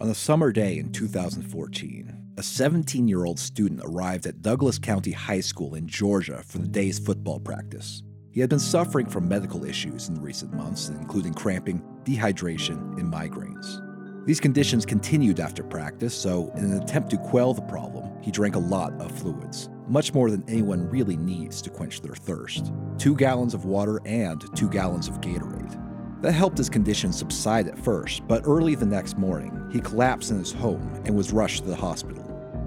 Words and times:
On 0.00 0.10
a 0.10 0.14
summer 0.14 0.52
day 0.52 0.78
in 0.78 0.92
2014, 0.92 2.34
a 2.36 2.42
17 2.42 3.08
year 3.08 3.24
old 3.24 3.36
student 3.36 3.80
arrived 3.82 4.26
at 4.26 4.42
Douglas 4.42 4.78
County 4.78 5.10
High 5.10 5.40
School 5.40 5.74
in 5.74 5.88
Georgia 5.88 6.40
for 6.46 6.58
the 6.58 6.68
day's 6.68 7.00
football 7.00 7.40
practice. 7.40 8.04
He 8.30 8.40
had 8.40 8.48
been 8.48 8.60
suffering 8.60 9.06
from 9.06 9.26
medical 9.26 9.64
issues 9.64 10.08
in 10.08 10.22
recent 10.22 10.52
months, 10.52 10.88
including 10.88 11.34
cramping, 11.34 11.82
dehydration, 12.04 12.96
and 12.96 13.12
migraines. 13.12 13.84
These 14.24 14.38
conditions 14.38 14.86
continued 14.86 15.40
after 15.40 15.64
practice, 15.64 16.14
so 16.14 16.52
in 16.54 16.66
an 16.66 16.80
attempt 16.80 17.10
to 17.10 17.16
quell 17.16 17.52
the 17.52 17.62
problem, 17.62 18.08
he 18.22 18.30
drank 18.30 18.54
a 18.54 18.60
lot 18.60 18.92
of 19.00 19.10
fluids, 19.10 19.68
much 19.88 20.14
more 20.14 20.30
than 20.30 20.44
anyone 20.46 20.88
really 20.88 21.16
needs 21.16 21.60
to 21.62 21.70
quench 21.70 22.02
their 22.02 22.14
thirst. 22.14 22.72
Two 22.98 23.16
gallons 23.16 23.52
of 23.52 23.64
water 23.64 24.00
and 24.04 24.44
two 24.56 24.68
gallons 24.68 25.08
of 25.08 25.20
Gatorade. 25.20 25.87
That 26.20 26.32
helped 26.32 26.58
his 26.58 26.68
condition 26.68 27.12
subside 27.12 27.68
at 27.68 27.78
first, 27.78 28.26
but 28.26 28.42
early 28.44 28.74
the 28.74 28.84
next 28.84 29.16
morning, 29.16 29.68
he 29.72 29.80
collapsed 29.80 30.32
in 30.32 30.38
his 30.38 30.52
home 30.52 31.00
and 31.04 31.16
was 31.16 31.32
rushed 31.32 31.62
to 31.62 31.68
the 31.68 31.76
hospital. 31.76 32.24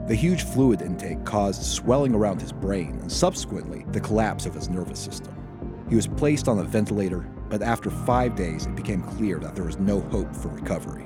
The 0.07 0.15
huge 0.15 0.43
fluid 0.43 0.81
intake 0.81 1.25
caused 1.25 1.63
swelling 1.63 2.15
around 2.15 2.41
his 2.41 2.53
brain 2.53 2.97
and 3.01 3.11
subsequently 3.11 3.85
the 3.91 3.99
collapse 3.99 4.45
of 4.45 4.53
his 4.53 4.69
nervous 4.69 4.99
system. 4.99 5.35
He 5.89 5.95
was 5.95 6.07
placed 6.07 6.47
on 6.47 6.59
a 6.59 6.63
ventilator, 6.63 7.27
but 7.49 7.61
after 7.61 7.89
five 7.89 8.35
days, 8.35 8.67
it 8.67 8.75
became 8.75 9.03
clear 9.03 9.37
that 9.39 9.55
there 9.55 9.65
was 9.65 9.79
no 9.79 9.99
hope 9.99 10.33
for 10.33 10.47
recovery. 10.47 11.05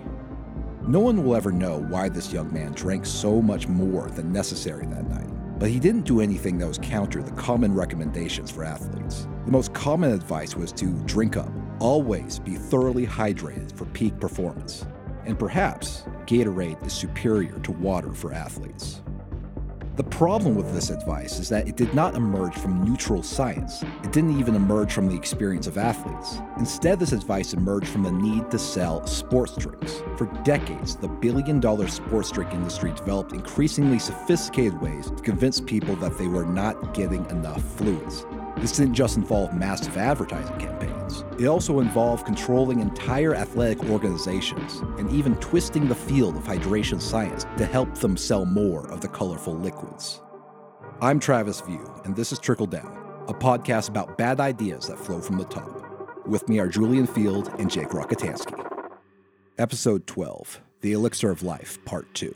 No 0.88 1.00
one 1.00 1.24
will 1.24 1.36
ever 1.36 1.52
know 1.52 1.80
why 1.80 2.10
this 2.10 2.32
young 2.32 2.54
man 2.54 2.74
drank 2.74 3.08
so 3.08 3.42
much 3.42 3.68
more 3.68 4.08
than 4.12 4.32
necessary 4.32 4.86
that 4.86 5.10
night. 5.10 5.30
But 5.58 5.72
he 5.72 5.80
didn't 5.80 6.04
do 6.04 6.22
anything 6.22 6.60
that 6.60 6.68
was 6.68 6.78
counter 6.78 7.24
the 7.24 7.32
common 7.32 7.74
recommendations 7.74 8.52
for 8.52 8.64
athletes. 8.64 9.28
The 9.46 9.52
most 9.52 9.74
common 9.74 10.12
advice 10.12 10.56
was 10.56 10.72
to 10.74 10.94
drink 11.06 11.38
up, 11.38 11.52
always 11.80 12.40
be 12.40 12.56
thoroughly 12.56 13.06
hydrated 13.06 13.76
for 13.76 13.86
peak 13.86 14.20
performance. 14.20 14.86
And 15.26 15.38
perhaps 15.38 16.04
Gatorade 16.26 16.86
is 16.86 16.94
superior 16.94 17.60
to 17.60 17.72
water 17.72 18.12
for 18.12 18.34
athletes. 18.34 19.02
The 19.96 20.04
problem 20.04 20.56
with 20.56 20.74
this 20.74 20.90
advice 20.90 21.40
is 21.40 21.48
that 21.48 21.70
it 21.70 21.78
did 21.78 21.94
not 21.94 22.16
emerge 22.16 22.54
from 22.54 22.84
neutral 22.84 23.24
science. 23.24 23.82
It 24.04 24.12
didn't 24.12 24.38
even 24.38 24.54
emerge 24.54 24.92
from 24.92 25.08
the 25.08 25.16
experience 25.16 25.68
of 25.68 25.78
athletes. 25.78 26.42
Instead, 26.58 27.00
this 27.00 27.14
advice 27.14 27.54
emerged 27.54 27.88
from 27.88 28.04
the 28.04 28.12
need 28.12 28.52
to 28.52 28.60
sell 28.60 29.08
sports 29.08 29.56
drinks. 29.56 30.04
For 30.18 30.26
decades, 30.44 30.98
the 30.98 31.08
billion 31.08 31.62
dollar 31.62 31.88
sports 31.88 32.30
drink 32.30 32.52
industry 32.54 32.92
developed 32.92 33.32
increasingly 33.32 34.00
sophisticated 34.00 34.82
ways 34.82 35.12
to 35.12 35.24
convince 35.24 35.62
people 35.62 35.96
that 35.98 36.18
they 36.18 36.28
were 36.28 36.46
not 36.46 36.94
getting 36.94 37.26
enough 37.30 37.64
fluids. 37.78 38.26
This 38.58 38.74
didn't 38.74 38.96
just 38.96 39.16
involve 39.16 39.54
massive 39.54 39.96
advertising 39.96 40.58
campaigns. 40.58 40.95
It 41.40 41.48
also 41.48 41.80
involved 41.80 42.26
controlling 42.26 42.80
entire 42.80 43.36
athletic 43.36 43.84
organizations 43.90 44.80
and 44.98 45.10
even 45.12 45.36
twisting 45.38 45.88
the 45.88 45.96
field 45.96 46.36
of 46.36 46.44
hydration 46.44 47.02
science 47.02 47.46
to 47.58 47.66
help 47.66 47.96
them 47.96 48.18
sell 48.18 48.46
more 48.46 48.90
of 48.92 49.02
the 49.02 49.08
colorful 49.08 49.54
liquids. 49.54 50.22
I'm 51.02 51.20
Travis 51.20 51.62
View, 51.62 51.94
and 52.06 52.16
this 52.16 52.32
is 52.32 52.40
Trickle 52.40 52.68
Down, 52.68 52.98
a 53.28 53.34
podcast 53.34 53.90
about 53.90 54.18
bad 54.18 54.40
ideas 54.40 54.88
that 54.88 55.00
flow 55.00 55.20
from 55.22 55.38
the 55.38 55.46
top. 55.46 56.26
With 56.26 56.48
me 56.50 56.60
are 56.60 56.68
Julian 56.68 57.08
Feeld 57.08 57.58
and 57.60 57.70
Jake 57.70 57.90
Rockatansky. 57.90 58.60
Episode 59.58 60.08
12 60.08 60.62
The 60.82 60.94
Elixir 60.94 61.30
of 61.30 61.44
Life, 61.44 61.84
Part 61.86 62.14
2. 62.14 62.34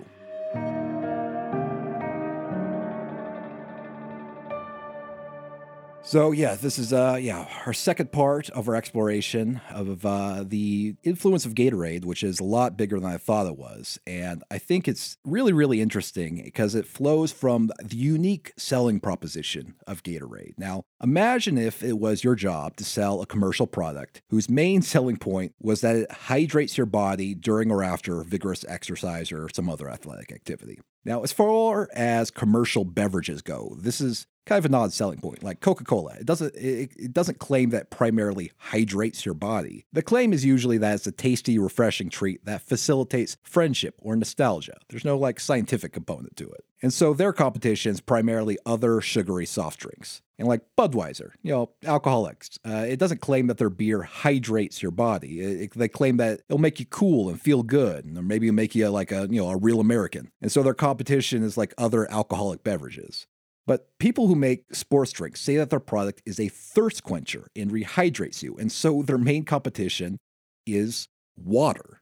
So 6.09 6.31
yeah, 6.31 6.55
this 6.55 6.79
is 6.79 6.91
uh 6.91 7.19
yeah 7.21 7.47
our 7.67 7.73
second 7.73 8.11
part 8.11 8.49
of 8.49 8.67
our 8.67 8.73
exploration 8.73 9.61
of 9.69 10.03
uh, 10.03 10.43
the 10.43 10.95
influence 11.03 11.45
of 11.45 11.53
Gatorade, 11.53 12.03
which 12.03 12.23
is 12.23 12.39
a 12.39 12.43
lot 12.43 12.75
bigger 12.75 12.99
than 12.99 13.07
I 13.07 13.17
thought 13.17 13.45
it 13.45 13.59
was, 13.59 13.99
and 14.07 14.43
I 14.49 14.57
think 14.57 14.87
it's 14.87 15.19
really 15.23 15.53
really 15.53 15.81
interesting 15.81 16.41
because 16.43 16.73
it 16.73 16.87
flows 16.87 17.31
from 17.31 17.69
the 17.83 17.95
unique 17.95 18.53
selling 18.57 18.99
proposition 18.99 19.75
of 19.85 20.01
Gatorade. 20.01 20.55
Now, 20.57 20.81
imagine 20.99 21.59
if 21.59 21.83
it 21.83 21.99
was 21.99 22.23
your 22.23 22.33
job 22.33 22.75
to 22.77 22.83
sell 22.83 23.21
a 23.21 23.27
commercial 23.27 23.67
product 23.67 24.23
whose 24.31 24.49
main 24.49 24.81
selling 24.81 25.17
point 25.17 25.53
was 25.61 25.81
that 25.81 25.95
it 25.95 26.11
hydrates 26.11 26.75
your 26.75 26.87
body 26.87 27.35
during 27.35 27.69
or 27.69 27.83
after 27.83 28.23
vigorous 28.23 28.65
exercise 28.67 29.31
or 29.31 29.47
some 29.53 29.69
other 29.69 29.87
athletic 29.87 30.31
activity. 30.31 30.79
Now, 31.05 31.21
as 31.21 31.31
far 31.31 31.87
as 31.93 32.31
commercial 32.31 32.83
beverages 32.83 33.43
go, 33.43 33.75
this 33.79 34.01
is 34.01 34.25
kind 34.49 34.57
of 34.57 34.65
an 34.65 34.73
odd 34.73 34.91
selling 34.91 35.19
point. 35.19 35.43
Like 35.43 35.61
Coca-Cola, 35.61 36.15
it 36.19 36.25
doesn't 36.25 36.55
it, 36.55 36.91
it, 36.97 37.13
doesn't 37.13 37.37
claim 37.37 37.69
that 37.69 37.91
primarily 37.91 38.51
hydrates 38.57 39.23
your 39.23 39.35
body. 39.35 39.85
The 39.93 40.01
claim 40.01 40.33
is 40.33 40.43
usually 40.43 40.79
that 40.79 40.95
it's 40.95 41.07
a 41.07 41.11
tasty, 41.11 41.59
refreshing 41.59 42.09
treat 42.09 42.43
that 42.45 42.63
facilitates 42.63 43.37
friendship 43.43 43.95
or 44.01 44.15
nostalgia. 44.15 44.79
There's 44.89 45.05
no 45.05 45.17
like 45.17 45.39
scientific 45.39 45.93
component 45.93 46.35
to 46.37 46.49
it. 46.49 46.65
And 46.81 46.91
so 46.91 47.13
their 47.13 47.31
competition 47.31 47.91
is 47.91 48.01
primarily 48.01 48.57
other 48.65 49.01
sugary 49.01 49.45
soft 49.45 49.79
drinks. 49.79 50.21
And 50.39 50.47
like 50.47 50.61
Budweiser, 50.77 51.31
you 51.43 51.51
know, 51.51 51.71
alcoholics, 51.83 52.57
uh, 52.65 52.85
it 52.87 52.97
doesn't 52.97 53.19
claim 53.19 53.47
that 53.47 53.57
their 53.57 53.69
beer 53.69 54.03
hydrates 54.03 54.81
your 54.81 54.91
body. 54.91 55.41
It, 55.41 55.61
it, 55.61 55.73
they 55.73 55.89
claim 55.89 56.15
that 56.17 56.39
it'll 56.47 56.59
make 56.59 56.79
you 56.79 56.85
cool 56.85 57.27
and 57.27 57.39
feel 57.39 57.61
good, 57.61 58.05
and 58.05 58.25
maybe 58.25 58.47
it'll 58.47 58.55
make 58.55 58.73
you 58.73 58.87
like 58.87 59.11
a 59.11 59.27
you 59.29 59.41
know 59.41 59.49
a 59.49 59.57
real 59.57 59.81
American. 59.81 60.31
And 60.41 60.49
so 60.49 60.63
their 60.63 60.73
competition 60.73 61.43
is 61.43 61.57
like 61.57 61.73
other 61.77 62.09
alcoholic 62.09 62.63
beverages. 62.63 63.27
But 63.69 63.85
people 63.99 64.25
who 64.25 64.33
make 64.33 64.73
sports 64.73 65.11
drinks 65.11 65.41
say 65.41 65.55
that 65.57 65.69
their 65.69 65.79
product 65.79 66.23
is 66.25 66.39
a 66.39 66.47
thirst 66.47 67.03
quencher 67.03 67.51
and 67.55 67.69
rehydrates 67.69 68.41
you. 68.41 68.55
And 68.57 68.71
so 68.71 69.03
their 69.03 69.19
main 69.19 69.43
competition 69.45 70.17
is 70.65 71.07
water. 71.37 71.98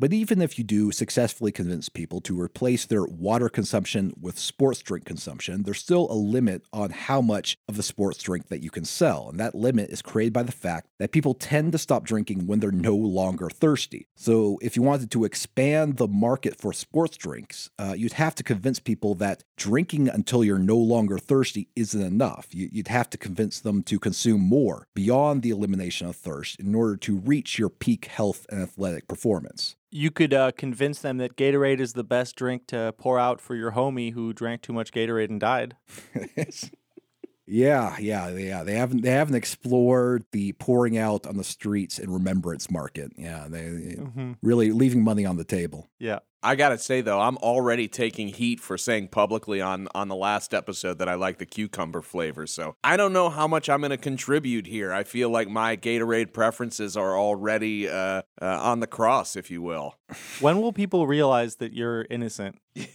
But 0.00 0.14
even 0.14 0.40
if 0.40 0.56
you 0.56 0.64
do 0.64 0.92
successfully 0.92 1.52
convince 1.52 1.90
people 1.90 2.22
to 2.22 2.40
replace 2.40 2.86
their 2.86 3.04
water 3.04 3.50
consumption 3.50 4.14
with 4.18 4.38
sports 4.38 4.80
drink 4.80 5.04
consumption, 5.04 5.62
there's 5.62 5.80
still 5.80 6.10
a 6.10 6.14
limit 6.14 6.62
on 6.72 6.88
how 6.88 7.20
much 7.20 7.58
of 7.68 7.76
the 7.76 7.82
sports 7.82 8.22
drink 8.22 8.48
that 8.48 8.62
you 8.62 8.70
can 8.70 8.86
sell. 8.86 9.28
And 9.28 9.38
that 9.40 9.54
limit 9.54 9.90
is 9.90 10.00
created 10.00 10.32
by 10.32 10.42
the 10.42 10.52
fact 10.52 10.88
that 11.00 11.12
people 11.12 11.34
tend 11.34 11.72
to 11.72 11.78
stop 11.78 12.04
drinking 12.04 12.46
when 12.46 12.60
they're 12.60 12.72
no 12.72 12.96
longer 12.96 13.50
thirsty. 13.50 14.06
So 14.16 14.58
if 14.62 14.74
you 14.74 14.80
wanted 14.80 15.10
to 15.10 15.24
expand 15.24 15.98
the 15.98 16.08
market 16.08 16.56
for 16.56 16.72
sports 16.72 17.18
drinks, 17.18 17.68
uh, 17.78 17.92
you'd 17.94 18.14
have 18.14 18.34
to 18.36 18.42
convince 18.42 18.80
people 18.80 19.14
that 19.16 19.44
drinking 19.58 20.08
until 20.08 20.42
you're 20.42 20.58
no 20.58 20.78
longer 20.78 21.18
thirsty 21.18 21.68
isn't 21.76 22.00
enough. 22.00 22.46
You'd 22.52 22.88
have 22.88 23.10
to 23.10 23.18
convince 23.18 23.60
them 23.60 23.82
to 23.82 23.98
consume 23.98 24.40
more 24.40 24.86
beyond 24.94 25.42
the 25.42 25.50
elimination 25.50 26.06
of 26.06 26.16
thirst 26.16 26.58
in 26.58 26.74
order 26.74 26.96
to 26.96 27.18
reach 27.18 27.58
your 27.58 27.68
peak 27.68 28.06
health 28.06 28.46
and 28.48 28.62
athletic 28.62 29.06
performance 29.06 29.76
you 29.90 30.10
could 30.10 30.32
uh, 30.32 30.52
convince 30.52 31.00
them 31.00 31.18
that 31.18 31.36
Gatorade 31.36 31.80
is 31.80 31.94
the 31.94 32.04
best 32.04 32.36
drink 32.36 32.66
to 32.68 32.94
pour 32.96 33.18
out 33.18 33.40
for 33.40 33.54
your 33.54 33.72
homie 33.72 34.12
who 34.12 34.32
drank 34.32 34.62
too 34.62 34.72
much 34.72 34.92
Gatorade 34.92 35.30
and 35.30 35.40
died. 35.40 35.76
yeah, 37.46 37.96
yeah, 37.98 38.28
yeah. 38.28 38.62
They 38.62 38.74
haven't 38.74 39.02
they 39.02 39.10
haven't 39.10 39.34
explored 39.34 40.24
the 40.32 40.52
pouring 40.52 40.96
out 40.96 41.26
on 41.26 41.36
the 41.36 41.44
streets 41.44 41.98
and 41.98 42.12
remembrance 42.12 42.70
market. 42.70 43.12
Yeah, 43.16 43.46
they 43.48 43.96
mm-hmm. 43.98 44.32
really 44.42 44.72
leaving 44.72 45.02
money 45.02 45.26
on 45.26 45.36
the 45.36 45.44
table. 45.44 45.88
Yeah. 45.98 46.20
I 46.42 46.54
gotta 46.54 46.78
say 46.78 47.02
though, 47.02 47.20
I'm 47.20 47.36
already 47.38 47.88
taking 47.88 48.28
heat 48.28 48.60
for 48.60 48.78
saying 48.78 49.08
publicly 49.08 49.60
on 49.60 49.88
on 49.94 50.08
the 50.08 50.16
last 50.16 50.54
episode 50.54 50.98
that 50.98 51.08
I 51.08 51.14
like 51.14 51.38
the 51.38 51.46
cucumber 51.46 52.02
flavor. 52.02 52.46
So 52.46 52.76
I 52.82 52.96
don't 52.96 53.12
know 53.12 53.28
how 53.28 53.46
much 53.46 53.68
I'm 53.68 53.82
gonna 53.82 53.98
contribute 53.98 54.66
here. 54.66 54.92
I 54.92 55.04
feel 55.04 55.28
like 55.28 55.48
my 55.48 55.76
Gatorade 55.76 56.32
preferences 56.32 56.96
are 56.96 57.18
already 57.18 57.88
uh, 57.88 58.22
uh, 58.40 58.40
on 58.40 58.80
the 58.80 58.86
cross, 58.86 59.36
if 59.36 59.50
you 59.50 59.62
will. 59.62 59.96
When 60.40 60.60
will 60.60 60.72
people 60.72 61.06
realize 61.06 61.56
that 61.56 61.72
you're 61.72 62.06
innocent? 62.08 62.58
it's 62.74 62.88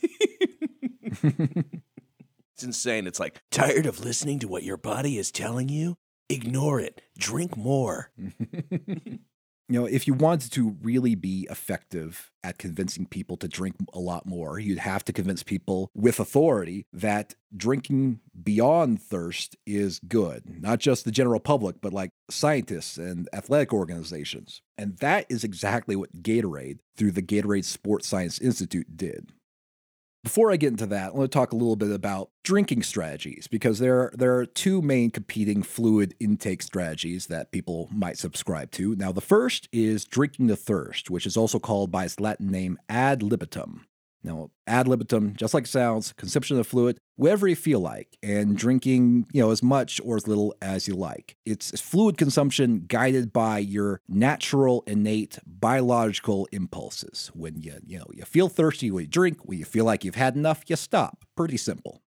insane. 2.64 3.08
It's 3.08 3.20
like 3.20 3.42
tired 3.52 3.86
of 3.86 4.04
listening 4.04 4.40
to 4.40 4.48
what 4.48 4.64
your 4.64 4.78
body 4.78 5.18
is 5.18 5.32
telling 5.32 5.70
you. 5.70 5.96
Ignore 6.30 6.80
it. 6.80 7.02
Drink 7.18 7.56
more. 7.56 8.12
you 9.68 9.80
know, 9.80 9.86
if 9.86 10.06
you 10.08 10.14
wanted 10.14 10.52
to 10.54 10.76
really 10.82 11.16
be 11.16 11.48
effective 11.50 12.32
at 12.44 12.58
convincing 12.58 13.08
people 13.08 13.36
to 13.38 13.48
drink 13.48 13.76
a 13.94 14.00
lot 14.00 14.26
more, 14.26 14.60
you'd 14.60 14.80
have 14.80 15.04
to 15.06 15.14
convince 15.14 15.42
people 15.42 15.90
with 15.96 16.20
authority 16.20 16.86
that 16.94 17.36
drinking 17.56 18.20
beyond 18.44 19.02
thirst 19.02 19.56
is 19.66 20.00
good. 20.08 20.62
Not 20.62 20.80
just 20.80 21.06
the 21.06 21.12
general 21.12 21.40
public, 21.40 21.78
but 21.82 21.94
like 21.94 22.12
scientists 22.30 22.98
and 22.98 23.28
athletic 23.34 23.74
organizations. 23.74 24.62
And 24.78 24.98
that 24.98 25.26
is 25.30 25.44
exactly 25.44 25.96
what 25.96 26.22
Gatorade, 26.22 26.80
through 26.96 27.12
the 27.12 27.24
Gatorade 27.24 27.66
Sports 27.66 28.08
Science 28.08 28.40
Institute, 28.40 28.96
did. 28.96 29.32
Before 30.26 30.52
I 30.52 30.58
get 30.58 30.70
into 30.70 30.88
that, 30.88 31.10
I 31.10 31.16
want 31.16 31.32
to 31.32 31.38
talk 31.38 31.52
a 31.52 31.56
little 31.56 31.76
bit 31.76 31.92
about 31.92 32.32
drinking 32.42 32.82
strategies 32.82 33.48
because 33.48 33.78
there, 33.78 34.12
there 34.16 34.36
are 34.36 34.48
two 34.48 34.82
main 34.82 35.12
competing 35.12 35.62
fluid 35.62 36.16
intake 36.20 36.64
strategies 36.64 37.28
that 37.28 37.52
people 37.52 37.90
might 37.92 38.18
subscribe 38.18 38.72
to. 38.72 38.96
Now, 38.96 39.12
the 39.12 39.22
first 39.22 39.70
is 39.72 40.04
drinking 40.04 40.48
to 40.48 40.56
thirst, 40.56 41.12
which 41.12 41.28
is 41.28 41.38
also 41.38 41.60
called 41.60 41.92
by 41.92 42.06
its 42.06 42.20
Latin 42.20 42.50
name 42.50 42.80
ad 42.90 43.22
libitum. 43.22 43.86
Now, 44.26 44.50
ad 44.66 44.88
libitum, 44.88 45.36
just 45.36 45.54
like 45.54 45.66
it 45.66 45.70
sounds, 45.70 46.14
consumption 46.14 46.60
of 46.60 46.66
fluid, 46.66 46.98
wherever 47.16 47.48
you 47.48 47.56
feel 47.56 47.80
like, 47.80 48.18
and 48.24 48.58
drinking, 48.58 49.28
you 49.32 49.42
know, 49.42 49.52
as 49.52 49.62
much 49.62 50.02
or 50.04 50.16
as 50.16 50.28
little 50.28 50.56
as 50.62 50.88
you 50.88 50.96
like. 50.96 51.38
It's 51.46 51.80
fluid 51.80 52.18
consumption 52.18 52.86
guided 52.88 53.32
by 53.32 53.60
your 53.60 54.02
natural, 54.10 54.84
innate, 54.88 55.38
biological 55.46 56.48
impulses. 56.52 57.30
When 57.36 57.62
you, 57.62 57.76
you 57.86 58.00
know, 58.00 58.08
you 58.14 58.24
feel 58.26 58.50
thirsty, 58.50 58.90
when 58.90 59.04
you 59.04 59.10
drink, 59.10 59.40
when 59.44 59.60
you 59.60 59.66
feel 59.66 59.86
like 59.86 60.04
you've 60.04 60.16
had 60.16 60.36
enough, 60.36 60.64
you 60.68 60.76
stop. 60.76 61.24
Pretty 61.38 61.58
simple. 61.58 62.02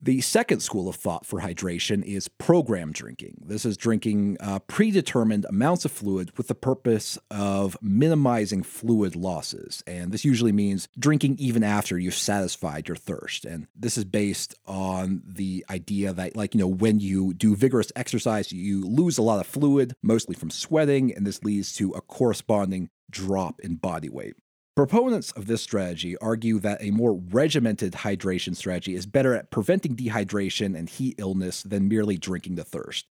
The 0.00 0.20
second 0.20 0.60
school 0.60 0.88
of 0.88 0.94
thought 0.94 1.26
for 1.26 1.40
hydration 1.40 2.04
is 2.04 2.28
program 2.28 2.92
drinking. 2.92 3.42
This 3.44 3.64
is 3.64 3.76
drinking 3.76 4.36
uh, 4.38 4.60
predetermined 4.60 5.44
amounts 5.48 5.84
of 5.84 5.90
fluid 5.90 6.30
with 6.38 6.46
the 6.46 6.54
purpose 6.54 7.18
of 7.32 7.76
minimizing 7.82 8.62
fluid 8.62 9.16
losses. 9.16 9.82
And 9.88 10.12
this 10.12 10.24
usually 10.24 10.52
means 10.52 10.88
drinking 10.96 11.36
even 11.40 11.64
after 11.64 11.98
you've 11.98 12.14
satisfied 12.14 12.86
your 12.86 12.96
thirst. 12.96 13.44
And 13.44 13.66
this 13.74 13.98
is 13.98 14.04
based 14.04 14.54
on 14.66 15.22
the 15.26 15.64
idea 15.68 16.12
that, 16.12 16.36
like, 16.36 16.54
you 16.54 16.60
know, 16.60 16.68
when 16.68 17.00
you 17.00 17.34
do 17.34 17.56
vigorous 17.56 17.90
exercise, 17.96 18.52
you 18.52 18.86
lose 18.86 19.18
a 19.18 19.22
lot 19.22 19.40
of 19.40 19.48
fluid, 19.48 19.94
mostly 20.00 20.36
from 20.36 20.50
sweating, 20.50 21.12
and 21.12 21.26
this 21.26 21.42
leads 21.42 21.74
to 21.74 21.90
a 21.92 22.00
corresponding 22.00 22.90
drop 23.10 23.58
in 23.60 23.74
body 23.74 24.08
weight. 24.08 24.36
Proponents 24.78 25.32
of 25.32 25.48
this 25.48 25.60
strategy 25.60 26.16
argue 26.18 26.60
that 26.60 26.80
a 26.80 26.92
more 26.92 27.14
regimented 27.14 27.94
hydration 27.94 28.54
strategy 28.54 28.94
is 28.94 29.06
better 29.06 29.34
at 29.34 29.50
preventing 29.50 29.96
dehydration 29.96 30.78
and 30.78 30.88
heat 30.88 31.16
illness 31.18 31.64
than 31.64 31.88
merely 31.88 32.16
drinking 32.16 32.54
to 32.54 32.62
thirst. 32.62 33.08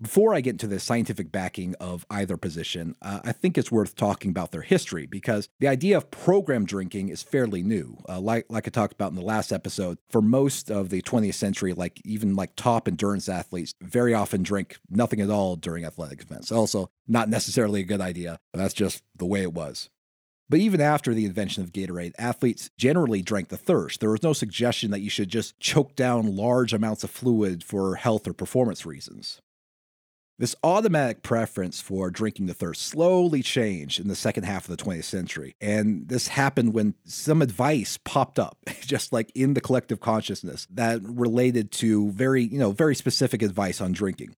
Before 0.00 0.36
I 0.36 0.40
get 0.40 0.52
into 0.52 0.68
the 0.68 0.78
scientific 0.78 1.32
backing 1.32 1.74
of 1.80 2.06
either 2.10 2.36
position, 2.36 2.94
uh, 3.02 3.18
I 3.24 3.32
think 3.32 3.58
it's 3.58 3.72
worth 3.72 3.96
talking 3.96 4.30
about 4.30 4.52
their 4.52 4.62
history 4.62 5.06
because 5.06 5.48
the 5.58 5.66
idea 5.66 5.96
of 5.96 6.12
program 6.12 6.64
drinking 6.64 7.08
is 7.08 7.24
fairly 7.24 7.64
new. 7.64 7.98
Uh, 8.08 8.20
like, 8.20 8.46
like 8.48 8.68
I 8.68 8.70
talked 8.70 8.92
about 8.92 9.10
in 9.10 9.16
the 9.16 9.22
last 9.22 9.50
episode, 9.50 9.98
for 10.08 10.22
most 10.22 10.70
of 10.70 10.90
the 10.90 11.02
20th 11.02 11.34
century, 11.34 11.72
like 11.72 12.00
even 12.04 12.36
like 12.36 12.54
top 12.54 12.86
endurance 12.86 13.28
athletes 13.28 13.74
very 13.82 14.14
often 14.14 14.44
drink 14.44 14.78
nothing 14.88 15.20
at 15.20 15.30
all 15.30 15.56
during 15.56 15.84
athletic 15.84 16.22
events. 16.22 16.52
Also, 16.52 16.88
not 17.08 17.28
necessarily 17.28 17.80
a 17.80 17.84
good 17.84 18.00
idea, 18.00 18.38
but 18.52 18.60
that's 18.60 18.74
just 18.74 19.02
the 19.16 19.26
way 19.26 19.42
it 19.42 19.52
was. 19.52 19.90
But 20.48 20.60
even 20.60 20.80
after 20.80 21.14
the 21.14 21.24
invention 21.24 21.62
of 21.62 21.72
Gatorade, 21.72 22.12
athletes 22.18 22.70
generally 22.76 23.22
drank 23.22 23.48
the 23.48 23.56
thirst. 23.56 24.00
There 24.00 24.10
was 24.10 24.22
no 24.22 24.32
suggestion 24.32 24.90
that 24.90 25.00
you 25.00 25.10
should 25.10 25.28
just 25.28 25.58
choke 25.58 25.96
down 25.96 26.36
large 26.36 26.72
amounts 26.72 27.02
of 27.02 27.10
fluid 27.10 27.64
for 27.64 27.96
health 27.96 28.28
or 28.28 28.34
performance 28.34 28.84
reasons. 28.84 29.40
This 30.36 30.56
automatic 30.64 31.22
preference 31.22 31.80
for 31.80 32.10
drinking 32.10 32.46
the 32.46 32.54
thirst 32.54 32.82
slowly 32.82 33.40
changed 33.40 34.00
in 34.00 34.08
the 34.08 34.16
second 34.16 34.42
half 34.42 34.68
of 34.68 34.76
the 34.76 34.82
20th 34.82 35.04
century. 35.04 35.54
And 35.60 36.08
this 36.08 36.26
happened 36.26 36.74
when 36.74 36.94
some 37.04 37.40
advice 37.40 37.98
popped 38.04 38.40
up, 38.40 38.58
just 38.80 39.12
like 39.12 39.30
in 39.36 39.54
the 39.54 39.60
collective 39.60 40.00
consciousness, 40.00 40.66
that 40.70 41.00
related 41.02 41.70
to 41.72 42.10
very, 42.10 42.42
you 42.42 42.58
know, 42.58 42.72
very 42.72 42.96
specific 42.96 43.42
advice 43.42 43.80
on 43.80 43.92
drinking. 43.92 44.34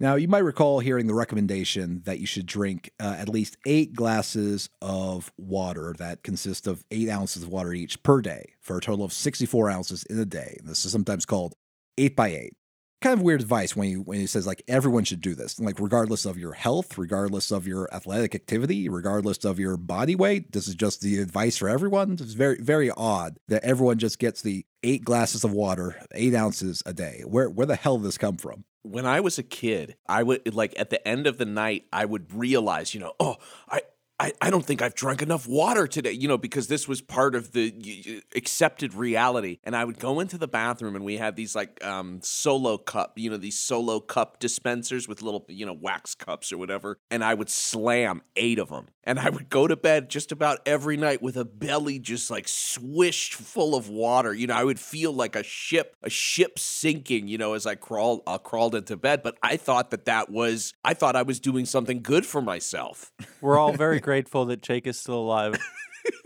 Now, 0.00 0.14
you 0.14 0.28
might 0.28 0.44
recall 0.44 0.78
hearing 0.78 1.08
the 1.08 1.14
recommendation 1.14 2.02
that 2.04 2.20
you 2.20 2.26
should 2.26 2.46
drink 2.46 2.92
uh, 3.00 3.16
at 3.18 3.28
least 3.28 3.56
eight 3.66 3.94
glasses 3.94 4.70
of 4.80 5.32
water 5.36 5.92
that 5.98 6.22
consist 6.22 6.68
of 6.68 6.84
eight 6.92 7.08
ounces 7.08 7.42
of 7.42 7.48
water 7.48 7.72
each 7.72 8.00
per 8.04 8.20
day 8.20 8.52
for 8.60 8.78
a 8.78 8.80
total 8.80 9.04
of 9.04 9.12
64 9.12 9.68
ounces 9.68 10.04
in 10.04 10.20
a 10.20 10.24
day. 10.24 10.56
This 10.62 10.84
is 10.84 10.92
sometimes 10.92 11.26
called 11.26 11.56
eight 11.96 12.14
by 12.14 12.28
eight. 12.28 12.57
Kind 13.00 13.14
of 13.14 13.22
weird 13.22 13.40
advice 13.40 13.76
when 13.76 13.88
you 13.88 14.00
when 14.00 14.18
he 14.18 14.26
says 14.26 14.46
like 14.46 14.62
everyone 14.66 15.04
should 15.04 15.20
do 15.20 15.34
this, 15.34 15.60
like 15.60 15.78
regardless 15.78 16.26
of 16.26 16.36
your 16.36 16.52
health, 16.52 16.98
regardless 16.98 17.52
of 17.52 17.66
your 17.66 17.88
athletic 17.94 18.34
activity, 18.34 18.88
regardless 18.88 19.44
of 19.44 19.60
your 19.60 19.76
body 19.76 20.16
weight. 20.16 20.50
This 20.50 20.66
is 20.66 20.74
just 20.74 21.00
the 21.00 21.20
advice 21.20 21.56
for 21.56 21.68
everyone. 21.68 22.12
It's 22.12 22.32
very 22.32 22.60
very 22.60 22.90
odd 22.90 23.38
that 23.46 23.62
everyone 23.62 23.98
just 23.98 24.18
gets 24.18 24.42
the 24.42 24.66
eight 24.82 25.04
glasses 25.04 25.44
of 25.44 25.52
water, 25.52 25.96
eight 26.12 26.34
ounces 26.34 26.82
a 26.86 26.92
day. 26.92 27.22
Where 27.24 27.48
where 27.48 27.66
the 27.66 27.76
hell 27.76 27.98
did 27.98 28.06
this 28.06 28.18
come 28.18 28.36
from? 28.36 28.64
when 28.82 29.06
I 29.06 29.20
was 29.20 29.38
a 29.38 29.42
kid, 29.42 29.96
I 30.08 30.22
would 30.22 30.54
like 30.54 30.74
at 30.78 30.90
the 30.90 31.06
end 31.06 31.26
of 31.26 31.38
the 31.38 31.44
night, 31.44 31.84
I 31.92 32.04
would 32.04 32.32
realize, 32.32 32.94
you 32.94 33.00
know, 33.00 33.12
oh, 33.20 33.36
I 33.68 33.82
I, 34.20 34.32
I 34.40 34.50
don't 34.50 34.64
think 34.64 34.82
I've 34.82 34.96
drunk 34.96 35.22
enough 35.22 35.46
water 35.46 35.86
today, 35.86 36.10
you 36.10 36.26
know, 36.26 36.38
because 36.38 36.66
this 36.66 36.88
was 36.88 37.00
part 37.00 37.36
of 37.36 37.52
the 37.52 38.22
accepted 38.34 38.94
reality. 38.94 39.58
And 39.62 39.76
I 39.76 39.84
would 39.84 40.00
go 40.00 40.18
into 40.18 40.36
the 40.36 40.48
bathroom 40.48 40.96
and 40.96 41.04
we 41.04 41.18
had 41.18 41.36
these 41.36 41.54
like 41.54 41.84
um, 41.84 42.20
solo 42.22 42.78
cup, 42.78 43.12
you 43.16 43.30
know, 43.30 43.36
these 43.36 43.58
solo 43.58 44.00
cup 44.00 44.40
dispensers 44.40 45.06
with 45.06 45.22
little, 45.22 45.44
you 45.48 45.64
know, 45.64 45.72
wax 45.72 46.16
cups 46.16 46.52
or 46.52 46.58
whatever. 46.58 46.98
And 47.10 47.22
I 47.22 47.34
would 47.34 47.48
slam 47.48 48.22
eight 48.34 48.58
of 48.58 48.70
them. 48.70 48.88
And 49.04 49.18
I 49.18 49.30
would 49.30 49.48
go 49.48 49.66
to 49.66 49.76
bed 49.76 50.10
just 50.10 50.32
about 50.32 50.58
every 50.66 50.96
night 50.96 51.22
with 51.22 51.36
a 51.36 51.44
belly 51.44 51.98
just 51.98 52.30
like 52.30 52.46
swished 52.46 53.34
full 53.34 53.74
of 53.74 53.88
water. 53.88 54.34
You 54.34 54.48
know, 54.48 54.54
I 54.54 54.64
would 54.64 54.80
feel 54.80 55.12
like 55.12 55.36
a 55.36 55.42
ship, 55.42 55.96
a 56.02 56.10
ship 56.10 56.58
sinking, 56.58 57.28
you 57.28 57.38
know, 57.38 57.54
as 57.54 57.66
I 57.66 57.76
crawled, 57.76 58.22
uh, 58.26 58.36
crawled 58.36 58.74
into 58.74 58.96
bed. 58.96 59.22
But 59.22 59.38
I 59.42 59.56
thought 59.56 59.92
that 59.92 60.06
that 60.06 60.28
was, 60.28 60.74
I 60.84 60.92
thought 60.92 61.16
I 61.16 61.22
was 61.22 61.40
doing 61.40 61.64
something 61.64 62.02
good 62.02 62.26
for 62.26 62.42
myself. 62.42 63.12
We're 63.40 63.58
all 63.58 63.72
very 63.72 64.00
grateful 64.08 64.46
that 64.46 64.62
Jake 64.62 64.86
is 64.86 64.98
still 64.98 65.18
alive. 65.18 65.60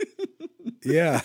yeah. 0.85 1.19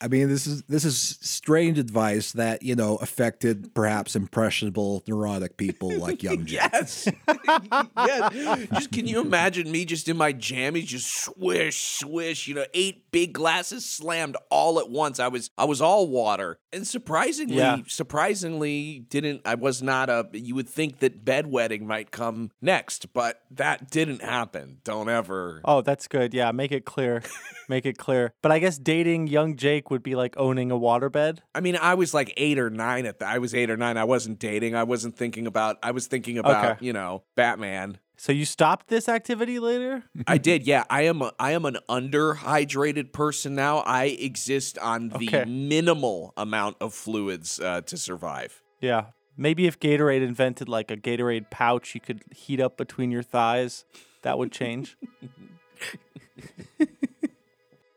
I 0.00 0.08
mean, 0.08 0.30
this 0.30 0.46
is 0.46 0.62
this 0.62 0.86
is 0.86 1.18
strange 1.20 1.78
advice 1.78 2.32
that 2.32 2.62
you 2.62 2.74
know 2.74 2.96
affected 2.96 3.74
perhaps 3.74 4.16
impressionable, 4.16 5.02
neurotic 5.06 5.58
people 5.58 5.90
like 5.98 6.22
young 6.28 6.46
Jake. 6.46 6.60
yes, 6.72 7.08
yes. 7.98 8.66
Just 8.72 8.90
can 8.90 9.06
you 9.06 9.20
imagine 9.20 9.70
me 9.70 9.84
just 9.84 10.08
in 10.08 10.16
my 10.16 10.32
jammies, 10.32 10.86
just 10.86 11.24
swish, 11.24 11.98
swish? 11.98 12.48
You 12.48 12.54
know, 12.54 12.64
eight 12.72 13.01
big 13.12 13.34
glasses 13.34 13.84
slammed 13.84 14.36
all 14.50 14.80
at 14.80 14.90
once. 14.90 15.20
I 15.20 15.28
was 15.28 15.50
I 15.56 15.64
was 15.64 15.80
all 15.80 16.08
water, 16.08 16.58
and 16.72 16.86
surprisingly, 16.86 17.56
yeah. 17.56 17.78
surprisingly, 17.86 19.04
didn't 19.08 19.42
I 19.44 19.54
was 19.54 19.82
not 19.82 20.10
a. 20.10 20.28
You 20.32 20.54
would 20.56 20.68
think 20.68 20.98
that 20.98 21.24
bedwetting 21.24 21.82
might 21.82 22.10
come 22.10 22.50
next, 22.60 23.12
but 23.12 23.42
that 23.52 23.90
didn't 23.90 24.22
happen. 24.22 24.78
Don't 24.82 25.08
ever. 25.08 25.60
Oh, 25.64 25.82
that's 25.82 26.08
good. 26.08 26.34
Yeah, 26.34 26.50
make 26.50 26.72
it 26.72 26.84
clear. 26.84 27.22
make 27.68 27.86
it 27.86 27.98
clear. 27.98 28.32
But 28.42 28.50
I 28.50 28.58
guess 28.58 28.78
dating 28.78 29.28
young 29.28 29.56
Jake 29.56 29.90
would 29.90 30.02
be 30.02 30.16
like 30.16 30.34
owning 30.36 30.72
a 30.72 30.78
waterbed. 30.78 31.38
I 31.54 31.60
mean, 31.60 31.76
I 31.76 31.94
was 31.94 32.12
like 32.12 32.32
eight 32.36 32.58
or 32.58 32.70
nine 32.70 33.06
at 33.06 33.20
the, 33.20 33.26
I 33.26 33.38
was 33.38 33.54
eight 33.54 33.70
or 33.70 33.76
nine. 33.76 33.96
I 33.96 34.04
wasn't 34.04 34.38
dating. 34.38 34.74
I 34.74 34.82
wasn't 34.84 35.16
thinking 35.16 35.46
about. 35.46 35.78
I 35.82 35.92
was 35.92 36.06
thinking 36.06 36.38
about 36.38 36.64
okay. 36.64 36.84
you 36.84 36.92
know 36.92 37.22
Batman. 37.36 37.98
So 38.22 38.30
you 38.30 38.44
stopped 38.44 38.86
this 38.86 39.08
activity 39.08 39.58
later? 39.58 40.04
I 40.28 40.38
did. 40.38 40.64
Yeah, 40.64 40.84
I 40.88 41.02
am. 41.06 41.22
A, 41.22 41.32
I 41.40 41.54
am 41.54 41.64
an 41.64 41.78
underhydrated 41.88 43.12
person 43.12 43.56
now. 43.56 43.78
I 43.78 44.04
exist 44.04 44.78
on 44.78 45.08
the 45.08 45.26
okay. 45.26 45.44
minimal 45.44 46.32
amount 46.36 46.76
of 46.80 46.94
fluids 46.94 47.58
uh, 47.58 47.80
to 47.80 47.96
survive. 47.96 48.62
Yeah. 48.80 49.06
Maybe 49.36 49.66
if 49.66 49.80
Gatorade 49.80 50.22
invented 50.22 50.68
like 50.68 50.92
a 50.92 50.96
Gatorade 50.96 51.50
pouch 51.50 51.96
you 51.96 52.00
could 52.00 52.22
heat 52.30 52.60
up 52.60 52.76
between 52.76 53.10
your 53.10 53.24
thighs, 53.24 53.84
that 54.22 54.38
would 54.38 54.52
change. 54.52 54.96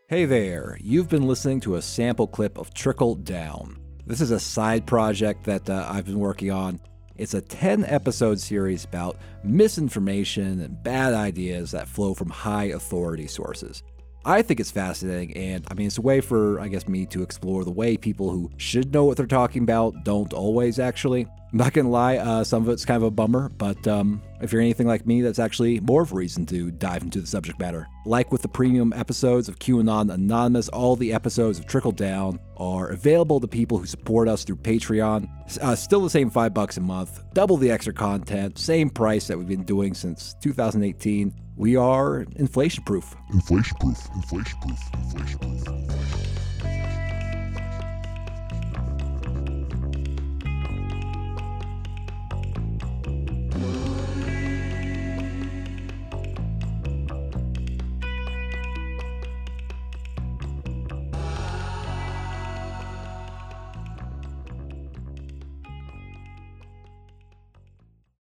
Hey 0.08 0.26
there, 0.26 0.78
you've 0.82 1.10
been 1.10 1.28
listening 1.28 1.60
to 1.62 1.76
a 1.76 1.82
sample 1.82 2.28
clip 2.28 2.60
of 2.60 2.76
Trickle 2.76 3.16
Down. 3.16 3.80
This 4.06 4.22
is 4.22 4.30
a 4.30 4.40
side 4.40 4.86
project 4.86 5.46
that 5.46 5.68
uh, 5.68 5.88
I've 5.90 6.06
been 6.06 6.20
working 6.20 6.52
on. 6.52 6.80
It's 7.18 7.34
a 7.34 7.40
10 7.40 7.86
episode 7.86 8.42
series 8.42 8.84
about 8.84 9.16
misinformation 9.42 10.60
and 10.60 10.84
bad 10.84 11.14
ideas 11.14 11.72
that 11.72 11.88
flow 11.88 12.14
from 12.14 12.30
high 12.30 12.66
authority 12.66 13.26
sources. 13.28 13.84
I 14.26 14.42
think 14.42 14.60
it's 14.60 14.72
fascinating, 14.72 15.38
and 15.38 15.66
I 15.70 15.76
mean, 15.76 15.88
it's 15.88 15.98
a 15.98 16.02
way 16.02 16.20
for, 16.20 16.60
I 16.60 16.68
guess, 16.68 16.90
me 16.90 17.06
to 17.08 17.24
explore 17.24 17.64
the 17.64 17.72
way 17.72 17.96
people 17.96 18.32
who 18.32 18.52
should 18.58 18.92
know 18.92 19.06
what 19.06 19.16
they're 19.16 19.28
talking 19.28 19.64
about 19.64 20.04
don't 20.04 20.34
always 20.34 20.78
actually. 20.78 21.26
I'm 21.52 21.60
not 21.60 21.74
gonna 21.74 21.90
lie, 21.90 22.18
uh, 22.18 22.44
some 22.44 22.64
of 22.64 22.70
it's 22.70 22.86
kind 22.86 22.98
of 22.98 23.04
a 23.04 23.12
bummer, 23.12 23.50
but 23.50 23.88
um, 23.88 24.22
if 24.42 24.52
you're 24.52 24.62
anything 24.62 24.88
like 24.88 25.06
me, 25.06 25.22
that's 25.22 25.40
actually 25.40 25.80
more 25.80 26.02
of 26.02 26.12
a 26.12 26.16
reason 26.16 26.46
to 26.48 26.72
dive 26.72 27.04
into 27.04 27.22
the 27.22 27.28
subject 27.28 27.60
matter. 27.60 27.88
Like 28.06 28.32
with 28.32 28.42
the 28.42 28.48
premium 28.48 28.92
episodes 28.94 29.48
of 29.48 29.60
QAnon 29.60 30.14
Anonymous, 30.14 30.68
all 30.70 30.96
the 30.96 31.14
episodes 31.14 31.58
of 31.58 31.66
Trickle 31.66 31.94
Down 31.94 32.40
are 32.58 32.90
available 32.90 33.40
to 33.40 33.48
people 33.48 33.78
who 33.78 33.86
support 33.86 34.28
us 34.28 34.44
through 34.44 34.58
Patreon. 34.58 35.30
Uh, 35.62 35.76
still 35.76 36.02
the 36.02 36.10
same 36.10 36.30
five 36.30 36.54
bucks 36.54 36.78
a 36.78 36.82
month, 36.82 37.24
double 37.34 37.58
the 37.58 37.72
extra 37.72 37.94
content, 37.94 38.58
same 38.58 38.90
price 38.90 39.28
that 39.28 39.38
we've 39.38 39.48
been 39.48 39.64
doing 39.64 39.94
since 39.94 40.36
2018. 40.42 41.34
We 41.56 41.78
are 41.78 42.26
inflation 42.36 42.84
proof. 42.84 43.16
Inflation 43.32 43.78
proof. 43.80 44.10
Inflation 44.14 44.60
proof. 44.60 44.80
Inflation 44.94 45.40
proof. 45.40 45.95